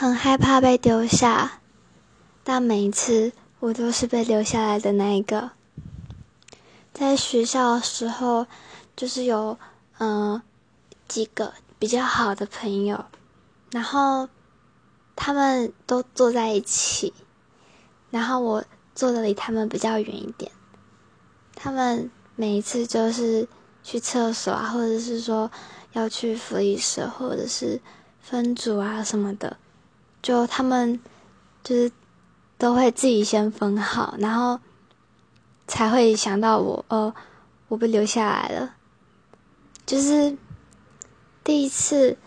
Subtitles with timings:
[0.00, 1.60] 很害怕被丢下，
[2.44, 5.50] 但每一次我都是被留下来的那一个。
[6.94, 8.46] 在学校的时候，
[8.94, 9.58] 就是有
[9.98, 10.40] 嗯
[11.08, 13.06] 几个比较好的朋友，
[13.72, 14.28] 然后
[15.16, 17.12] 他们都坐在一起，
[18.10, 20.52] 然后我坐的离他们比较远一点。
[21.56, 23.48] 他们每一次就是
[23.82, 25.50] 去厕所啊，或者是说
[25.94, 27.80] 要去福利社，或者是
[28.20, 29.56] 分组啊什么的。
[30.20, 31.00] 就他们
[31.62, 31.92] 就是
[32.58, 34.58] 都会自己先分好，然后
[35.66, 37.14] 才会想到我，哦，
[37.68, 38.74] 我被留下来了。
[39.86, 40.36] 就是
[41.44, 42.18] 第一次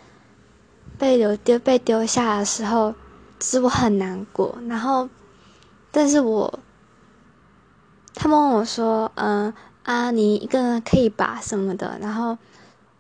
[0.98, 2.96] 被留丢被丢下的时候，
[3.40, 4.58] 其实我很难过。
[4.68, 5.10] 然后，
[5.92, 6.60] 但是我
[8.14, 11.40] 他们问我说：“嗯啊，你一个人可以吧？
[11.42, 12.38] 什么的？”然后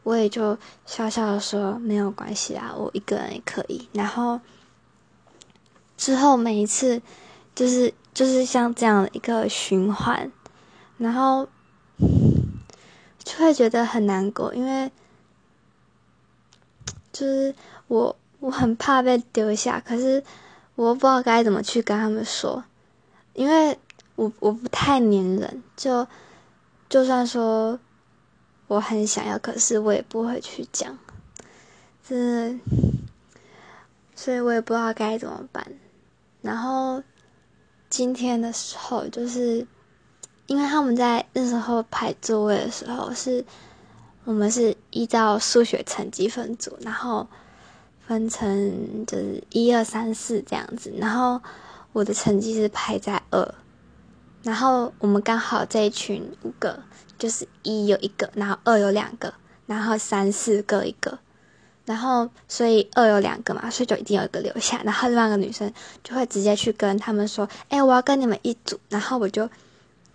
[0.04, 4.41] 我也就笑笑的说：“没有关系啊，我一个人也可以。”然后。
[6.02, 7.00] 之后每一次，
[7.54, 10.32] 就是就是像这样的一个循环，
[10.98, 11.48] 然后
[13.20, 14.91] 就会觉得很难过，因为
[17.13, 17.54] 就是
[17.88, 20.24] 我我很怕被丢下，可是
[20.74, 22.63] 我不知道该怎么去跟他们说，
[23.34, 23.77] 因为
[24.16, 26.07] 我我不太粘人，就
[26.90, 27.79] 就算说
[28.66, 30.98] 我很想要，可是我也不会去讲，
[32.07, 32.57] 是，
[34.16, 35.63] 所以我也不知道该怎么办。
[36.42, 37.02] 然后
[37.90, 39.66] 今天的时候，就是
[40.48, 43.46] 因为他们在那时候排座位的时候，是
[44.24, 47.28] 我们是依照数学成绩分组，然后
[48.08, 50.94] 分成就是一二三四这样子。
[50.98, 51.42] 然后
[51.94, 53.54] 我的成绩是排在二，
[54.44, 56.84] 然后我们刚好这一群五个，
[57.18, 59.34] 就是一有一个，然后二有两个，
[59.66, 61.20] 然后三四各一个。
[61.85, 64.79] 然后，所以二有两个嘛，所以就一定有一个留下。
[64.84, 69.50] 然后另外一个女生就会直接去跟他们说：“哎，我要跟你们一组。”然后我就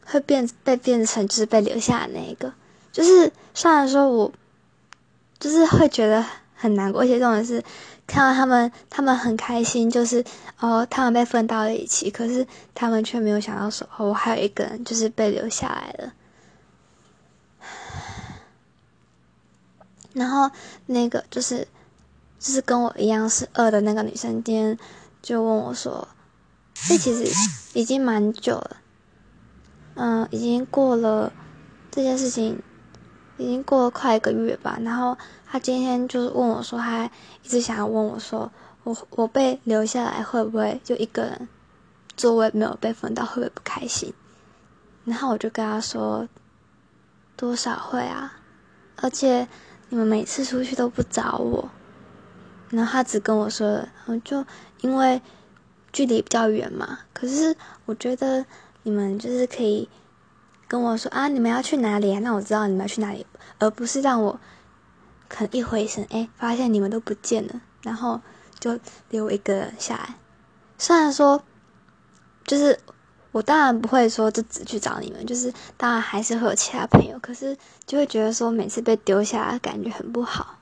[0.05, 2.53] 会变被变成就是被留下的那一个。
[2.93, 4.33] 就是虽然说我
[5.39, 6.25] 就是会觉得
[6.55, 7.63] 很难过，而且这种是
[8.07, 10.25] 看到他们他们很开心，就是
[10.61, 16.13] 哦他们被分到了一起，可是他们却没有想到说哦我还有一个人就是被留下来了。
[20.17, 20.51] 然后
[20.87, 21.69] 那个就是，
[22.39, 24.79] 就是跟我一样是二的那个女生，今天
[25.21, 26.09] 就问我说
[26.89, 27.31] ：“这其实
[27.75, 28.77] 已经蛮久了，
[29.95, 31.31] 嗯，已经过了
[31.91, 32.59] 这件事情，
[33.37, 37.05] 已经过了快一个月吧。”然后他今天就是问我说：“他
[37.43, 38.51] 一直想要问我说，
[38.85, 41.47] 我我被留下来会不会就一个人
[42.17, 44.15] 座位没有被分到，会不会不开心？”
[45.05, 46.27] 然后我就跟他说
[47.37, 48.33] ：“多少会啊，
[49.03, 49.47] 而且。”
[49.89, 51.69] 你们每次出去都不找我，
[52.71, 53.87] 然后他只跟我说，
[54.25, 54.45] 就
[54.81, 55.21] 因为
[55.93, 56.99] 距离比较远嘛。
[57.13, 58.45] 可是我觉得
[58.83, 59.89] 你们就是可以
[60.69, 62.21] 跟我说啊，你们要去哪里啊？
[62.21, 63.27] 那我知道你们要去哪里，
[63.59, 64.41] 而不是让我
[65.29, 68.21] 可能一回神，哎，发现你们都不见了，然后
[68.59, 68.79] 就
[69.11, 70.15] 留一个下来。
[70.79, 71.43] 虽然说，
[72.45, 72.79] 就是。
[73.33, 77.57] 我当然不会说就只去找你们，就是当然还是会有其他朋友，可是
[77.87, 80.56] 就会觉得说每次被丢下，感觉很不好。